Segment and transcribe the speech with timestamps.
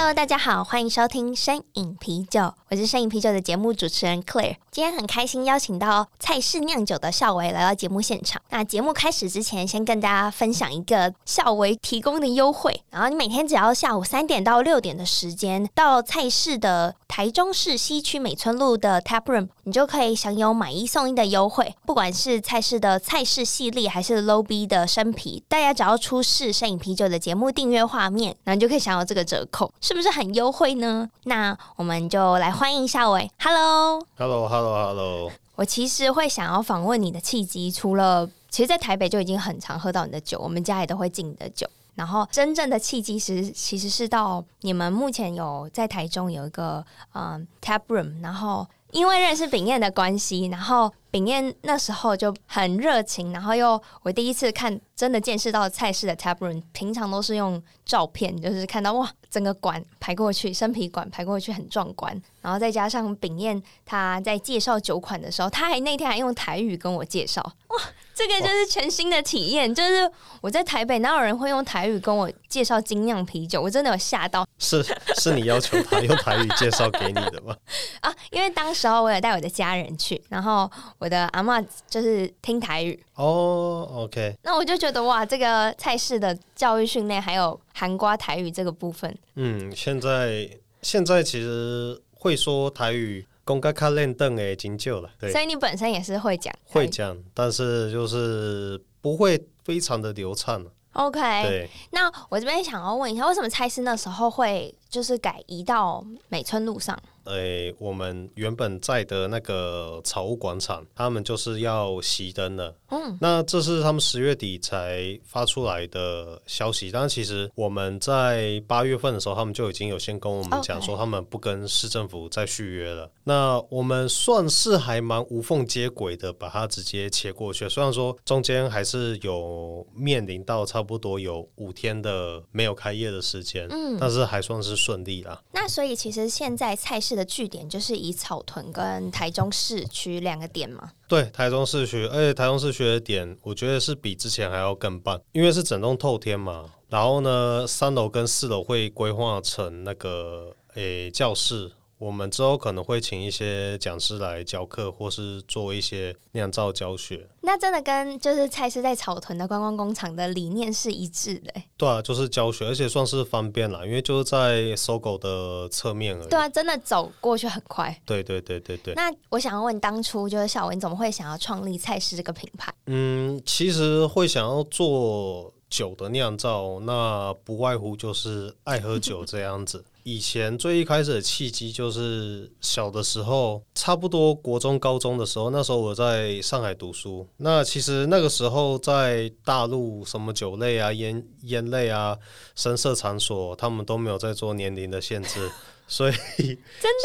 [0.00, 4.54] Hello，大家好，欢迎收听声饮啤酒，我是声饮啤酒的节目主持人 Claire。
[4.70, 8.40] 今天很开心邀请到菜式酿酒的孝维来到节目现场。
[8.50, 12.80] 那节目开始之前，先跟大家分享一个孝维提供的优惠。
[12.90, 21.74] 然后你每天只要下午三点到六点的时间，到菜式的台中市西区美村路的 Tap Room，你就可以享有买一送一的优惠。
[21.84, 31.08] 不管是菜式的菜式系列，还是 Low B 的生啤，大家只要出示声饮啤酒的节目订阅画面，那你就可以享有这个折扣，是不是很优惠呢？
[31.24, 33.30] 那我们就来欢迎一下喂。
[33.38, 34.86] Hello，Hello，Hello。
[34.86, 41.66] Hello，我其实会想要访问你的契机，除了其实，在台北就已经很常喝到你的酒，我们家也都会敬你的酒。
[41.94, 67.76] 然后，真正的契机是，其实是到你们目前有在台中有一个嗯 tap room，然后因为认识炳彦的关系，然后炳彦那时候就很热情，然后又我第一次看真的见识到菜市的 tap room，平常都是用照片，就是看到哇，整个馆排过去，生啤馆排过去很壮观，然后再加上炳彦他在介绍酒款的时候，他还那天还用台语跟我介绍，哇。
[68.18, 73.62] 这个就是全新的体验，就是我在台北，哪有人会用台语跟我介绍精酿啤酒？
[73.62, 74.44] 我真的有吓到。
[74.58, 77.56] 是是你要求他用台语介绍给你的吗？
[78.02, 83.02] 啊，因为当时候我有带我的家人去，然后我的阿嬷就是听台语。
[83.14, 84.36] 哦，OK。
[84.42, 90.48] 那我就觉得哇，这个菜式的教育训练还有含瓜台语这个部分，嗯，现在
[90.82, 93.26] 现在其实会说台语。
[93.48, 95.32] 公开卡练凳诶，经旧了，对。
[95.32, 100.62] 所以你本身也是会讲，会讲，但是就是不会非常的流畅。
[100.92, 101.70] OK，对。
[101.92, 106.98] 那我这边想要问一下，为什么菜式那时候会就是改移到美村路上？
[107.24, 112.74] 诶、欸，我们原本在的那个草屋广场，他们就是要熄灯了。
[112.88, 116.90] 嗯，那这是他们十月底才发出来的消息。
[116.90, 123.10] 但其实我们在八月份的时候，他们就已经有先跟我们讲说，他们不跟市政府再续约了。
[123.24, 127.68] 那我们算是还蛮无缝接轨的，把它直接切过去。
[127.68, 135.42] 虽然说中间还是有面临到差不多有五天的没有开业的时间，嗯，但是还算是顺利啦。
[135.52, 140.92] 那所以其实现在菜市的据点就是以草屯跟台中市区两个点嘛？
[141.08, 146.66] 对，台中市区，而且台中市区的点，我觉得是比之前还要更棒，因为是整栋透天嘛。
[146.88, 151.72] 然后呢，三楼跟四楼会规划成那个诶教室。
[151.98, 157.28] 我们之后可能会请一些讲师来教课，或是做一些酿造教学。
[157.40, 161.52] 那真的跟就是菜式在草屯的观光工厂的理念是一致的。
[161.76, 166.28] 对啊，就是教学，而且算是方便啦，因为就是在 SOGO 的侧面而已。
[166.28, 168.00] 对啊，真的走过去很快。
[168.06, 168.94] 对对对对对。
[168.94, 172.72] 那我想要问，当初就是小文，怎么会想要创立菜式这个品牌？
[172.86, 179.84] 嗯，其实会想要做酒的酿造，那不外乎就是爱喝酒这样子。
[180.08, 187.28] 以前最一开始的契机就是小的时候，差不多国中、高中的时候，那时候我在上海读书。
[187.36, 192.16] 那其实那个时候在大陆，什么酒类啊、烟烟类啊、
[192.56, 195.50] 声色场所，他们都没有在做年龄的限制，
[195.86, 196.56] 所以真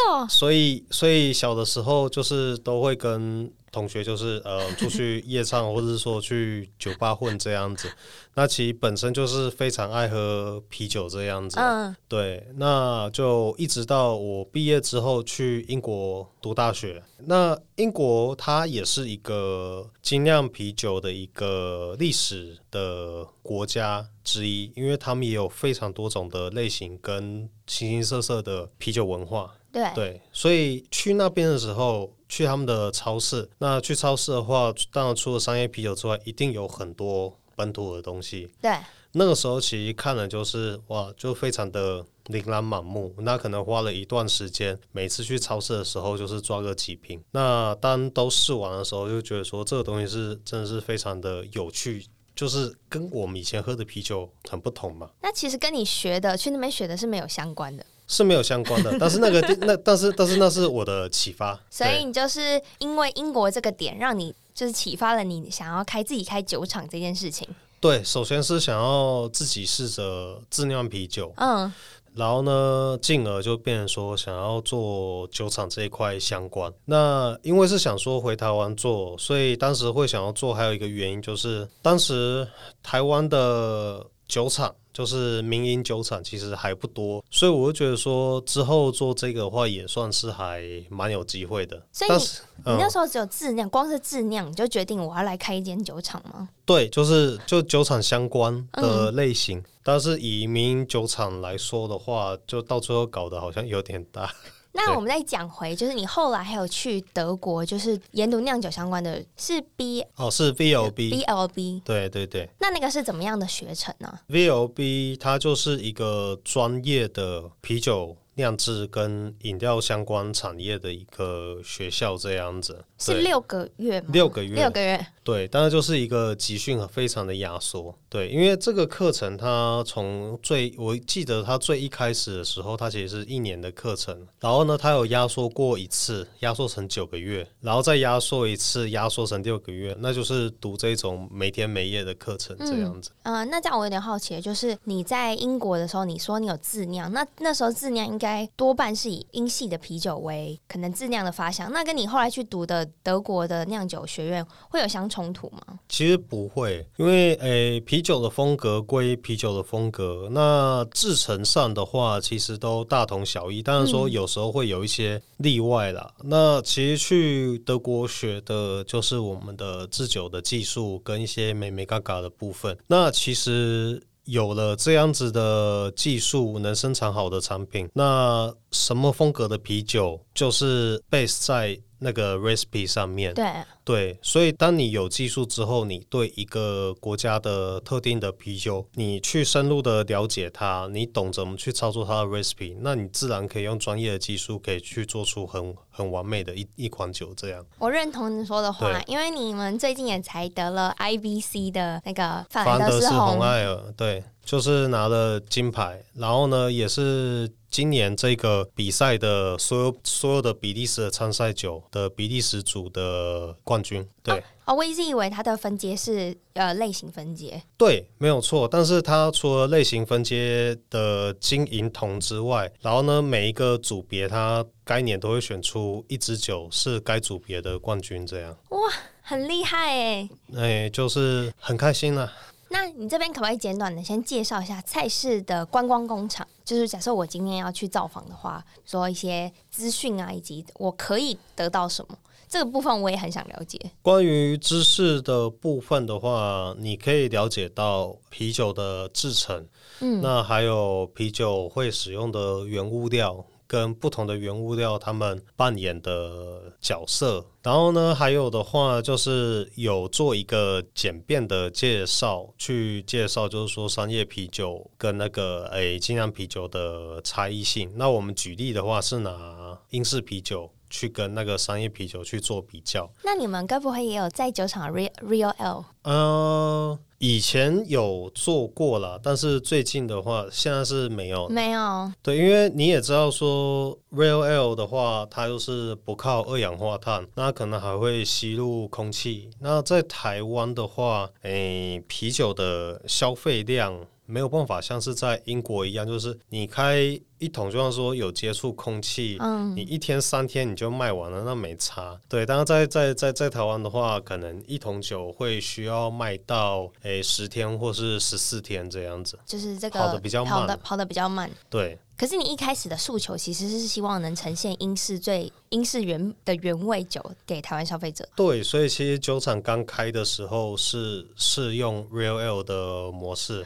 [0.07, 3.51] 的、哦，所以所以小的时候就是都会跟。
[3.73, 7.89] 同学就是呃 出去夜唱，或者是说去酒吧混这样子。
[8.35, 11.59] 那其实本身就是非常爱喝啤酒这样子。
[11.59, 12.47] 嗯，对。
[12.55, 17.03] 那就一直到我毕业之后去英国读大学。
[17.25, 29.53] 那英国它也是一个精酿啤酒的一个历史的国家之一，因为他们也有非常多种的类型跟形形色色的啤酒文化。
[29.71, 33.47] 对对，所以去那边的时候，去他们的超市。
[33.59, 38.51] 那去超市的话，当然除了商业啤酒之外，一定有很多本土的东西。
[38.59, 38.75] 对，
[39.11, 43.13] 那个时候其实看了就是哇，就非常的琳琅满目。
[43.19, 47.23] 那可能花了一段时间，每次去超市的时候就是抓个几瓶。
[47.29, 52.03] 那当都试完的时候，就觉得说这个东西是真的是非常的有趣，
[52.35, 55.11] 就是跟我们以前喝的啤酒很不同嘛。
[55.21, 57.85] 那其实跟你学的去那边学的是没有相关的。
[58.13, 67.47] 是没有相关的， 但是那个那但是但是那是我的启发，所以你就是因为英国这个点，让你就是启发了你想要开自己开酒厂这件事情。
[67.79, 71.73] 对，首先是想要自己试着自酿啤酒，嗯，
[72.15, 76.71] 然后呢，进而就变成说想要做酒厂这一块相关。
[76.85, 82.47] 那因为是想说回台湾做，所以当时会想要做，还有一个原因就是当时
[82.81, 84.73] 台湾的酒厂。
[84.93, 91.81] 就是民营酒厂其实还不多，所以我就觉得说之后做这个的话也算是还蛮有机会的。
[91.91, 92.25] 所以你，
[92.65, 96.47] 嗯、你那时候只有自酿，光是自酿你就决定我要来开一间酒厂吗？
[96.63, 104.31] 对，就是就酒厂相关的类型，嗯、但是以民营酒厂来说的话，就到最后搞得好像有点大。
[104.73, 112.49] 那我们再讲回，就是你后来还有去德国，就是研读酿酒相关的，是 B 哦，是 V O B V L B，对对对。
[112.59, 118.17] 那那个是怎么样的学程呢？V O B 它就是一个专业的啤酒。
[118.35, 124.07] 酿制跟饮料相关产业的一个学校这样子，是六个月吗？
[124.11, 125.05] 六个月，六个月。
[125.23, 127.93] 对，当然就是一个集训非常的压缩。
[128.09, 134.27] 对，因为这个课程它从最，我记得它最一开始的时候，它其实是一年的课程。
[134.39, 143.11] 然后呢，它有压缩过一次，压缩成九个月，然后再压缩一次，压缩成六个月，那就是读这种每天每夜的课程这样子。
[143.21, 148.23] 嗯，那这样我有点好奇，就是你在英国的时候，你说你有自酿，那那时候自酿应该。
[148.23, 155.61] 应该多半是以英系的啤酒为可能自酿的发想，那跟你后来去读的德国的酿酒学院会有相冲突吗？
[155.87, 163.61] 其实不会，因为诶、欸，啤酒的风格归啤酒的风格，那制成上的话，其实都大同小异。
[163.61, 166.11] 当然说有时候会有一些例外啦。
[166.21, 172.75] 嗯、那其实去德国学的就是我们的制酒的技术跟一些美美嘎嘎的部分。
[172.87, 174.01] 那其实。
[174.25, 183.33] 有了这样子的技术，能生产好的产品，那什么风格的啤酒就是 base 在那个 recipe 上面。
[183.33, 183.45] 对
[183.85, 197.33] 对，所以当你有技术之后，你对一个国家的特定的啤酒，你去深入的了解它，你懂怎么去操作它的 recipe，那你自然可以用专业的技术，可以去做出很很完美的一一款酒。
[197.35, 207.51] 这样，我认同你说的话，因为你们最近也才得了 IBC 的那个法兰德斯红艾尔，对，就是拿了金牌，然后呢，也是。
[207.73, 214.35] 今年这个比赛的所有所有的比利时的参赛酒的比利时组的冠军，对。
[214.35, 217.59] 哦，哦，我一直以为它的分阶是呃类型分阶。
[217.75, 218.67] 对，没有错。
[218.67, 228.55] 但是它除了类型分阶的金银铜之外，然后呢，每一个组别它该年都会选出一支酒是该组别的冠军，这样。
[228.69, 228.79] 哇，
[229.23, 230.29] 很厉害哎！
[230.55, 232.31] 哎，就是很开心啊。
[232.73, 236.45] 那你这边可不可以简短的先介绍一下菜市的观光工厂？
[236.65, 242.17] 就是假设我今天要去造访的话，说一些资讯啊，以及我可以得到什么，
[242.49, 243.79] 这个部分我也很想了解。
[244.01, 249.67] 关于知识的部分的话，你可以了解到啤酒的制成，
[249.99, 253.45] 嗯，那还有啤酒会使用的原物料。
[253.73, 257.43] 跟不同的原物料，他们扮演的角色。
[257.63, 267.91] 然后呢，还有的话就是有做一个简便的介绍，去介绍就是说商业啤酒跟那个诶精酿啤酒的差异性。
[267.95, 273.09] 那我们举例的话是拿英式啤酒去跟那个商业啤酒去做比较。
[273.23, 275.83] 那你们该不会也有在酒厂 Real Real Ale？
[276.03, 276.99] 嗯。
[277.19, 281.47] 以前有做过了，但是最近的话，现在是没有。
[281.47, 282.11] 没有。
[282.21, 289.49] 对，因为你也知道说，Real Ale 的话，它又是不靠二氧化碳，那可能还会吸入空气。
[289.61, 297.19] 那在台湾的话，诶、欸，啤酒的消费量没有办法像是在英国一样，就是你开。
[297.39, 302.17] 一桶就像说有接触空气，嗯，你一天三天你就卖完了，那没差。
[302.29, 311.51] 对，但是在在在在台湾的话，可能一桶酒会需要卖到诶十天或是十四天这样子，就是这个跑的比较慢，跑的跑的比较慢。
[311.69, 311.99] 对。
[312.15, 318.25] 可是你一开始的诉求其实是希望能呈现英式最英式原的原味酒给台湾消费者。
[318.37, 323.65] 对，所以其实酒厂刚开的时候是是用 Real Ale 的模式。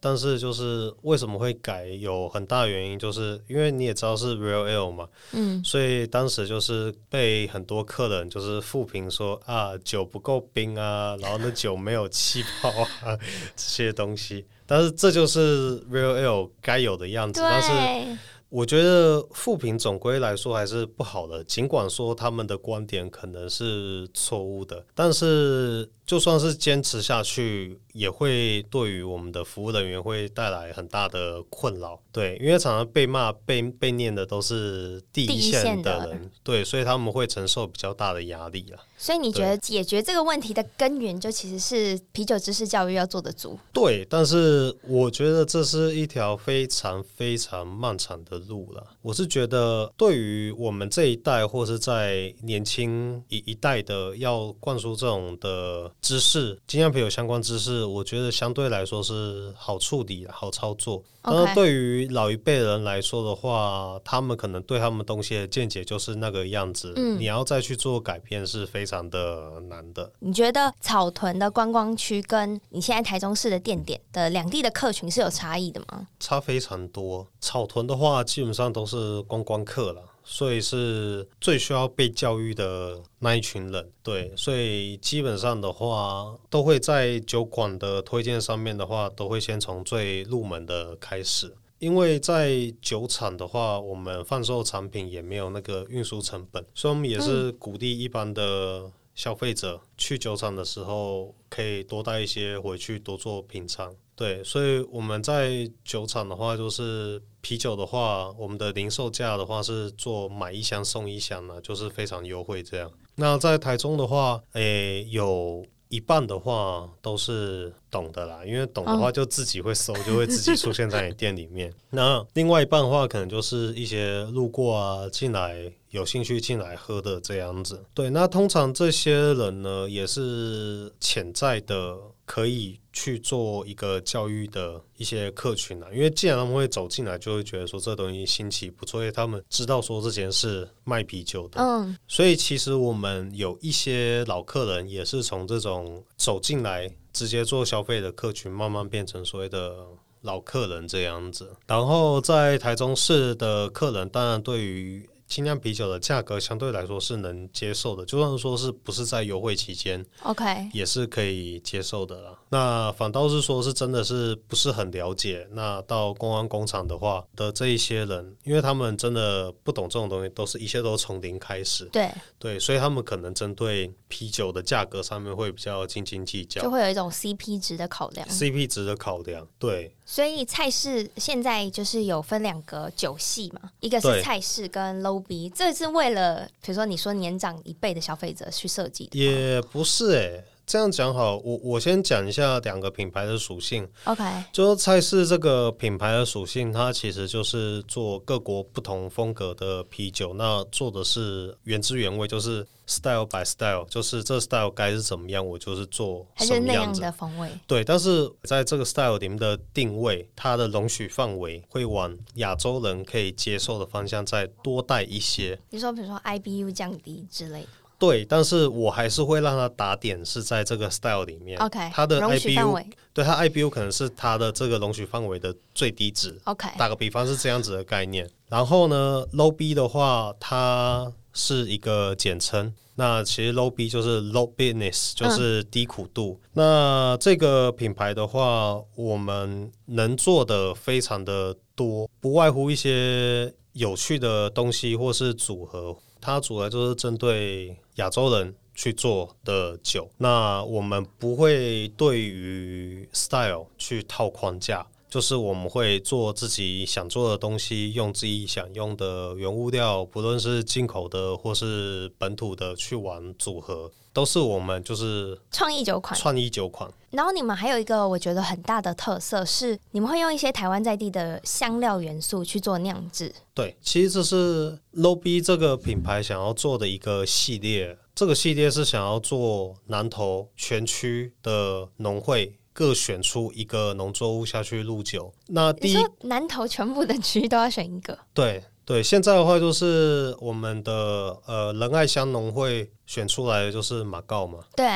[0.00, 13.16] 但是就是为什么会改，有很大原因，就是因为你也知道是 Real Ale 嘛，嗯，所以当时就是被很多客人就是负评说啊酒不够冰啊，然后那酒没有气泡啊
[13.56, 14.44] 这些东西。
[14.66, 18.18] 但是这就是 Real Ale 该有的样子，但是。
[18.50, 32.00] 我觉得复评总归来说还是不好的，尽管说他们的观点可能是错误的，但是就算是坚持下去，也会对于我们的服务人员会带来很大的困扰。
[32.12, 38.78] 对，因为常常被骂、被被念的都是第一线的人，的对，所以他们会承受比较大的压力啊。
[38.96, 43.58] 所以你觉得解决这个问题的根源，就其实是啤酒知识教育要做得足？
[43.72, 48.84] 对，但是我觉得这是一条非常非常漫长的路了。
[49.02, 61.02] 我是觉得，对于我们这一代或是在年轻一一代的，要灌输这种的知识，精酿啤酒相关知识，我觉得相对来说是好处理、好操作。
[61.20, 66.92] 但是对于老一辈人来说的话，他们可能对他们东西的见解就是那个样子。
[66.96, 70.10] 嗯，你要再去做改变是非常的难的。
[70.20, 76.08] 你觉得草屯的观光区跟你现在台中市的店点的两地的客群是有差异的吗？
[76.18, 77.26] 差非常多。
[77.40, 80.02] 草屯的话，基本上都是观光客了。
[80.30, 103.94] 所以是最需要被教育的那一群人，对，所以基本上的话，都会在酒馆的推荐上面的话，都会先从最入门的开始，因为在酒厂的话，我们贩售产品也没有那个运输成本，所以我们也是鼓励一般的消费者去酒厂的时候，可以多带一些回去多做品尝。
[104.14, 112.90] 对，所以我们在酒厂的话，就是啤酒的话，我们的零售价的话是做买一箱送一箱的，就是非常优惠这样。
[113.14, 121.72] 那在台中的话，诶，有一半的话都是懂的啦，因为懂的话就自己会收， 就会自己出现在你店里面。
[121.88, 125.72] 那另外一半的话，可能就是一些路过啊进来。
[125.90, 131.96] 有兴趣进来喝的这样子，对，那通常这些人呢，也是潜在的
[132.28, 149.74] 可以去做一个教育的一些客群啊，因为既然他们会走进来，就会觉得说这东西新奇不错，所以他们知道说之前是卖啤酒的，嗯，所以其实我们有一些老客人也是从这种走进来直接做消费的客群，慢慢变成所谓的
[150.20, 151.50] 老客人这样子。
[151.66, 162.38] 然后在台中市的客人，当然对于精酿啤酒的价格相对来说是能接受的，就算说是不是在优惠期间，OK，也是可以接受的啦。
[162.48, 179.94] 那反倒是说是真的是不是很了解，那到公安工厂的话的这一些人，因为他们真的不懂这种东西，都是一切都从零开始，对对，所以他们可能针对啤酒的价格上面会比较斤斤计较，就会有一种 CP 值的考量，CP 值的考量，对。
[180.10, 190.44] 所以菜式现在就是有分两个酒系嘛，一个是菜式跟 low B，这是为了比如说你说年长一辈的消费者去设计的，也不是哎、欸。
[190.68, 193.88] 这样讲好，我我先讲一下两个品牌的属性。
[194.04, 194.22] OK，
[194.52, 207.48] 就菜式这个品牌的属性，它其实就是做各国不同风格的啤酒，那做的是原汁原味，就是 style by style，就是这 style 该是怎么样，我就是做什么样子的风味。
[207.66, 215.58] 对，但是在这个 style 里面的定位，它的容许范围会往亚洲人可以接受的方向再多带一些。
[215.70, 217.68] 你说，比如说 IBU 降低之类的。
[217.98, 221.58] 对，但是我还是会让他打点是在这个 style 里面。
[221.58, 226.38] OK，它的 IBU，对，它 IBU 可能是它的这个容许范围的最低值。
[226.44, 228.30] OK，打个比方是这样子的概念。
[228.48, 232.72] 然后呢，Low B 的话，它是一个简称。
[232.94, 236.40] 那其实 Low B 就是 Low Bitterness，就是低苦度。
[236.40, 236.50] 嗯。
[236.54, 245.96] 那这个品牌的话，我们能做的非常的多，不外乎一些有趣的东西或是组合。
[246.20, 263.90] 它主要就是针对亚洲人去做的酒，那我们不会对于 style 去套框架，就是我们会做自己想做的东西，用自己想用的原物料，不论是进口的或是本土的去玩组合。
[264.10, 266.90] 都是我们就是创意酒款，创意酒款。
[267.10, 273.32] 然后你们还有一个我觉得很大的特色是，你们会用一些台湾在地的香料元素去做酿制。
[273.54, 277.96] 对，其实这是 Low B 这个品牌想要做的一个系列。
[278.12, 285.32] 这个系列是想要做南投全区的农会各选出一个农作物下去入酒。
[285.48, 288.16] 那第一，南投全部的区都要选一个？
[288.32, 288.62] 对。
[288.84, 294.86] 对，现在的话就是我们的呃仁爱乡农会选出来的就是马告嘛，对。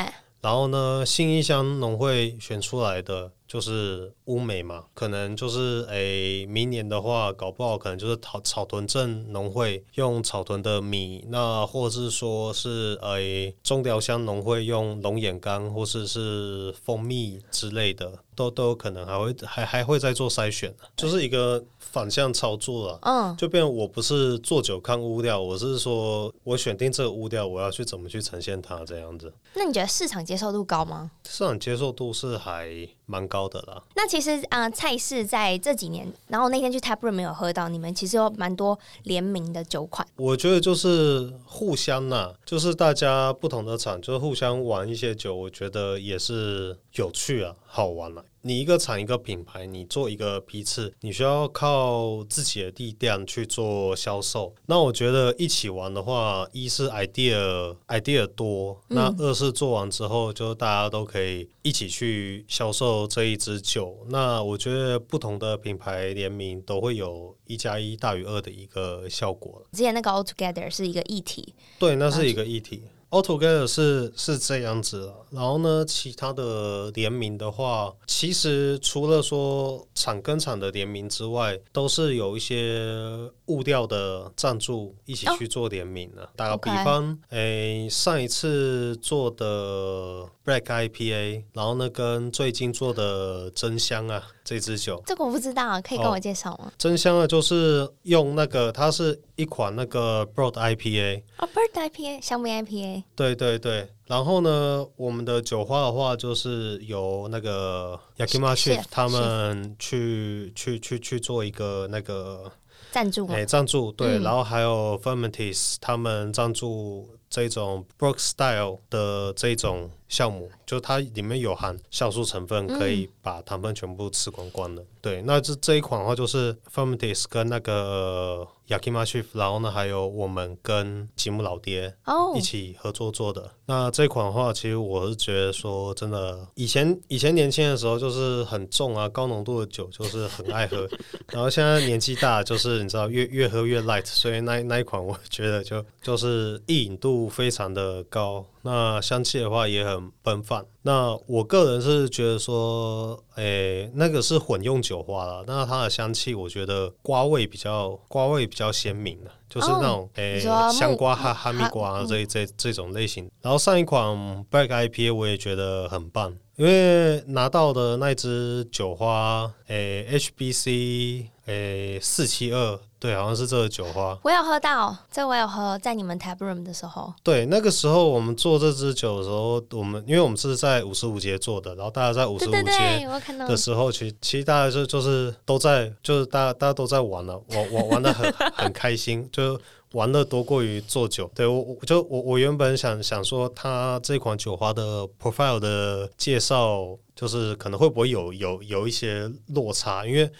[0.41, 18.11] 然后呢，新义乡农会选出来的就是乌梅嘛，可能就是诶、欸，明年的话，搞不好可能就是草草屯镇农会用草屯的米，那或者是说是诶、欸，中寮乡农会用龙眼干或是是蜂蜜之类的。
[18.35, 22.99] 都都有可能还会还还会再做筛选，就是一个反向操作了。
[23.03, 29.31] 嗯，就变我不是做酒看物料，我是说我选定这个物料，我要去怎么去呈现它这样子。
[29.53, 31.11] 那你觉得市场接受度高吗？
[31.29, 33.83] 市场接受度是还蛮高的啦。
[33.95, 40.07] 那其实啊，菜市在这几年，然后那天去 Tap Room 没有喝到，你们其实有蛮多联名的酒款。
[40.17, 47.55] 我觉得就是互相呐、啊，就是大家不同的厂，就是互相玩一些酒，我觉得也是有趣啊。
[47.67, 54.53] 好玩了、啊，你一个厂一个品牌，你做一个批次，你需要靠自己的力量去做销售。
[54.67, 63.97] 那我觉得一起玩的话，一是 idea idea 多，那二是做完之后，就大家都可以一起去销售这一支酒。
[64.09, 69.65] 那我觉得不同的品牌联名都会有一加一大于二的一个效果。
[69.73, 72.83] 之前那个 All Together 是一个议题，对，那是一个议题。
[73.21, 86.29] Together 是是这样子了，然后呢，其他的联名的话，其实除了说厂跟厂的联名之外，都是有一些物料的赞助一起去做联名的。
[86.37, 96.65] 打个比方，诶、欸，上一次做的 Black IPA，然后呢，跟最近做的真香啊这支酒，这个我不知道，可以跟我介绍吗？
[96.67, 103.05] 哦、真香啊，就是用那个，它是一款那个 Broad IPA，哦，Broad IPA，香槟 IPA。
[103.15, 112.51] 对对对，然后呢，我们的酒花的话，就是由那个 Yakima Chief 他们去去去去做一个那个
[112.91, 124.83] 赞助，哎，赞助对，嗯、然后还有 Fermentis 他们赞助这种 Brook Style 的这种项目，就它里面有含酵素成分，可以把糖分全部吃光光的。
[124.83, 128.47] 嗯、对，那这这一款的话，就是 Fermentis 跟那个。
[128.69, 131.95] Yakima Chief，然后呢，还有我们跟吉姆老爹
[132.35, 133.43] 一起合作做的。
[133.43, 133.51] Oh.
[133.67, 140.89] 那这款的话，其实我是觉得说，真的，以前以前年轻的时候就是很重啊，高浓度的酒就是很爱喝。
[141.33, 148.47] 然后现在年纪大，就是你知道越越喝越 light，所以那那一款我觉得就就是易饮度非常的高。
[148.63, 150.65] 那香气的话也很奔放。
[150.83, 163.31] 那我个人是觉得说，诶、欸，那个是混用酒花了，那它的香气我觉得瓜味比较瓜味比较鲜明的，就是那种诶、欸、香瓜哈哈密瓜这这这种类型。
[163.41, 164.05] 然后上一款
[164.51, 172.81] Black IPA 我也觉得很棒，因为拿到的那支酒花，诶、欸、HBC 诶四七二。
[173.03, 174.17] 对，好像是这个酒花。
[174.23, 177.13] 我有喝到，这我有喝，在你们 Tap Room 的时候。
[177.25, 183.09] 对，那个时候我们做这支酒的时候，我们因为我们是在五十五节做的，然后大家在五十五节
[183.49, 189.61] 的时候，其实其实大家就就是都在，就是大家大家都在玩了，玩玩玩的很 很开心，就
[189.95, 191.29] 玩乐多过于做酒。
[191.35, 200.31] 对我，我就我我原本想想说，他这款酒花的 profile 的介绍，就是可能会不会有有有一些落差，因为。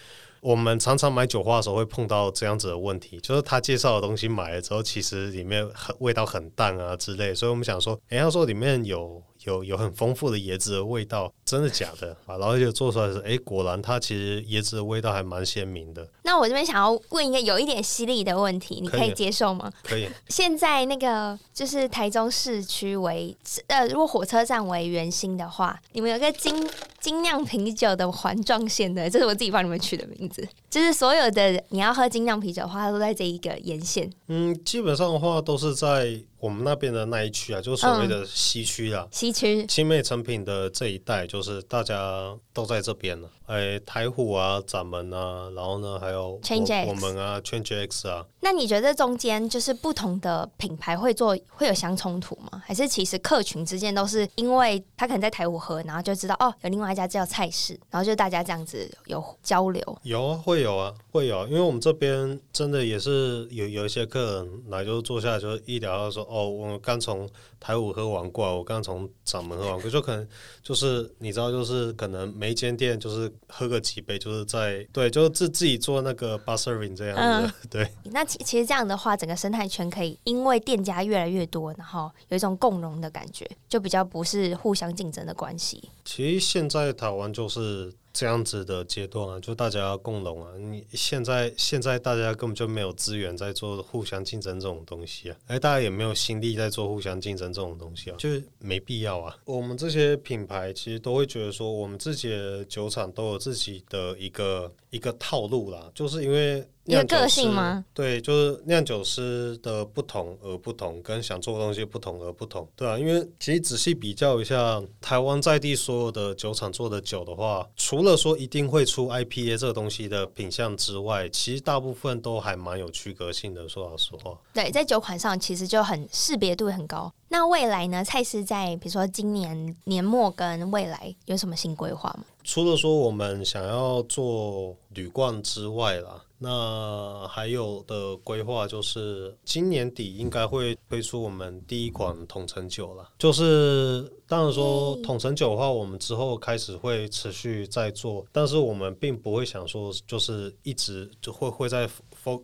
[0.43, 9.23] 我们常常买酒花的时候会碰到这样子的问题，就是他介绍的东西买了之后，其实里面很味道很淡啊之类，所以我们想说，哎，他说里面有。
[9.45, 12.37] 有有很丰富的椰子的味道，真的假的啊？
[12.37, 16.07] 然后就做出来是，哎，果然它其实椰子的味道还蛮鲜明的。
[16.23, 19.71] 那我这边想要问一个有一点犀利的问题，你可以接受吗？
[19.83, 20.07] 可以。
[20.29, 23.35] 现在那个就是台中市区为
[23.67, 26.67] 呃，如果火车站为圆心的话，你们有个精
[26.99, 30.47] 精酿啤酒的环状线的，这是我自己帮你们取的名字。
[30.73, 34.11] 就是所有的你要喝精酿啤酒的话，它都在这一个沿线。
[34.27, 36.19] 嗯，基本上的话都是在。
[36.43, 43.29] 我们那边的那一区啊，就是所谓的西区啊，西区青妹成品的这一带，就是大家都在这边了。
[43.45, 46.37] 哎，台虎啊，掌门啊，然后呢，还有
[46.85, 48.25] 我们啊，Change X 啊。
[48.41, 52.61] 那你觉得中间就是不同的品牌会做会有相冲突吗？
[52.65, 59.97] 还是其实客群之间都是因为他可能在台虎喝，然后就知道哦，有另外一家叫菜市，然后就大家这样子有交流？
[60.03, 70.27] 有啊，会有啊，会有啊，因为我们这边真的也是有有一些客人来就坐下来就一聊，说哦，我刚从台五喝完过来，我刚从掌门喝完过来，就可能
[70.63, 77.87] 就是你知道，就是可能每一间店就是喝个几杯，就是在对，就是自自己做那个 bar serving 这样子，嗯、 对。
[78.05, 85.89] 那其其实这样的话，整个生态圈可以因为店家越来越多，然后有一种共荣的感觉，就比较不是互相竞争的关系。
[86.05, 87.93] 其实现在台湾就是。
[88.13, 90.51] 这样子的阶段啊，就大家要共荣啊。
[90.57, 99.35] 你现在现在大家根本就没有资源在做互相竞争这种东西啊，哎，大家也没有心力在做互相竞争这种东西啊，就是没必要啊。
[99.45, 106.65] 我们这些品牌其实都会觉得说，我们自己的酒厂都有自己的一个一个套路啦，就是因为。
[106.85, 107.83] 你的个性吗？
[107.93, 123.63] 对，就是酿酒师的不同而不同，跟想做的东西不同而不同，对啊，因为其实仔细比较一下，台湾在地所有的酒厂做的酒的话，除了说一定会出 IPA 这个东西的品相之外，其实大部分都还蛮有区隔性的。
[123.73, 127.11] 说老实话，对，在酒款上其实就很识别度很高。
[127.29, 128.03] 那未来呢？
[128.03, 132.25] 蔡司在比如说今年年末跟未来有什么新规划吗？
[132.43, 136.21] 除了说我们想要做铝罐之外啦。
[136.43, 143.09] 那还有的规划就是今年底应该会推出我们第一款统称酒了。
[143.17, 151.89] 就是当然说统称酒的话，我们之后开始会持续在做，但是我们并不会想说就是一直就会会在。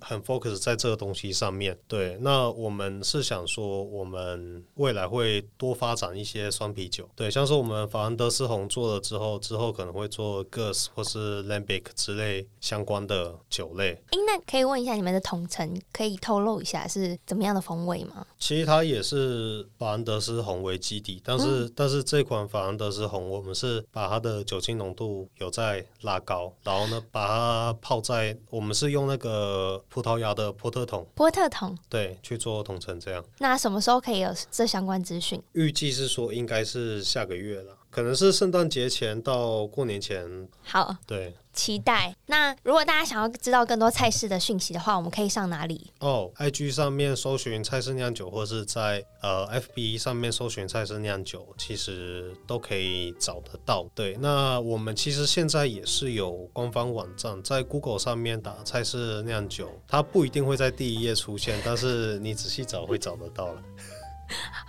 [0.01, 2.17] 很 focus 在这个东西上面，对。
[2.21, 13.93] 那我们是想说，我们未来会多发展一些双啤酒，对，像是我们法兰德斯红做了之后，之后可能会做 Gueuze 或是 Lambic 之类相关的酒类。
[14.11, 18.25] 哎，那可以问一下你们的统称，可以透露一下是怎么样的风味吗？
[18.37, 29.68] 其实它也是法兰德斯红为基底，但是、嗯、但是这款法兰德斯红，我们是把它的酒精浓度有在拉高，然后呢，把它泡在，我们是用那个。
[29.89, 33.23] 葡萄牙的波特桶，波特桶对，去做统称这样。
[33.37, 35.41] 那什么时候可以有这相关资讯？
[35.51, 37.77] 预计是说应该是下个月了。
[37.89, 42.15] 可能是圣诞节前到过年前，好，对，期待。
[42.27, 45.91] 那如果大家想要知道更多菜式的讯息的话，我们可以上哪里？
[45.99, 53.87] 哦，IG 上面搜寻菜式酿酒，或是在呃 FB 上面搜寻菜式酿酒，其实都可以找得到。
[53.95, 63.63] 对，那我们其实现在也是有官方网站，在 Google 上面打菜式酿酒，它不一定会在第一页出现，但是你仔细找会找得到了。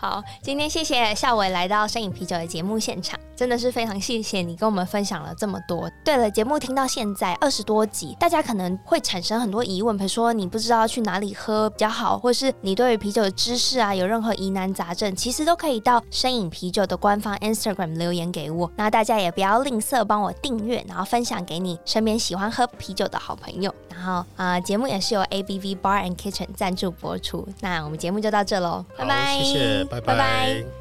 [0.01, 5.91] 好，今天谢谢孝伟来到声饮啤酒的节目现场，真的是非常谢谢你跟我们分享了这么多。
[6.03, 18.73] 对了，节目听到现在二十多集，大家可能会产生很多疑问，比如说你不知道去哪里喝比较好，或是你对于啤酒的知识啊有任何疑难杂症，其实都可以到声饮啤酒的官方 Instagram 留言给我。
[18.77, 23.71] 那大家也不要吝啬帮我订阅，然后分享给你身边喜欢喝啤酒的好朋友。
[23.91, 27.47] 然后啊、呃，节目也是由 ABV Bar and Kitchen 赞助播出。
[27.61, 29.39] 那我们节目就到这喽，拜拜。
[29.39, 30.15] 谢谢，拜拜。
[30.15, 30.80] 拜拜。